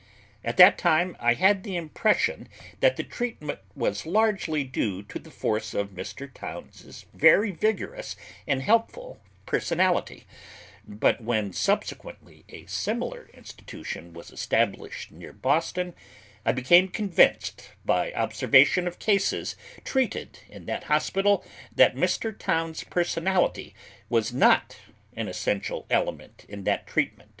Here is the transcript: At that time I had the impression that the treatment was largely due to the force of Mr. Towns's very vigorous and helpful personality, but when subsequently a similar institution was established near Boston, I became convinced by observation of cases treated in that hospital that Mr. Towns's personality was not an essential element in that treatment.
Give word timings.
At 0.43 0.57
that 0.57 0.79
time 0.79 1.15
I 1.19 1.35
had 1.35 1.61
the 1.61 1.75
impression 1.75 2.49
that 2.79 2.97
the 2.97 3.03
treatment 3.03 3.59
was 3.75 4.03
largely 4.07 4.63
due 4.63 5.03
to 5.03 5.19
the 5.19 5.29
force 5.29 5.75
of 5.75 5.89
Mr. 5.91 6.33
Towns's 6.33 7.05
very 7.13 7.51
vigorous 7.51 8.15
and 8.47 8.63
helpful 8.63 9.21
personality, 9.45 10.25
but 10.87 11.21
when 11.21 11.53
subsequently 11.53 12.43
a 12.49 12.65
similar 12.65 13.29
institution 13.35 14.11
was 14.11 14.31
established 14.31 15.11
near 15.11 15.33
Boston, 15.33 15.93
I 16.47 16.51
became 16.51 16.87
convinced 16.87 17.69
by 17.85 18.11
observation 18.13 18.87
of 18.87 18.97
cases 18.97 19.55
treated 19.85 20.39
in 20.49 20.65
that 20.65 20.85
hospital 20.85 21.45
that 21.75 21.93
Mr. 21.95 22.35
Towns's 22.35 22.85
personality 22.85 23.75
was 24.09 24.33
not 24.33 24.77
an 25.15 25.27
essential 25.27 25.85
element 25.91 26.43
in 26.49 26.63
that 26.63 26.87
treatment. 26.87 27.29